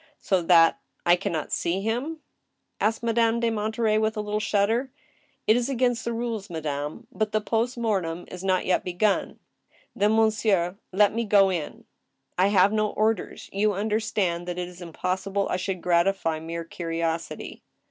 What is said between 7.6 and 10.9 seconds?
tnortem is not yet begun."" Then, monsieur,